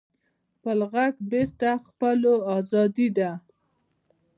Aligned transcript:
خپل 0.55 0.79
غږ 0.93 1.13
بېرته 1.31 1.69
خپلول 1.87 2.39
ازادي 2.57 3.07
ده. 3.17 3.31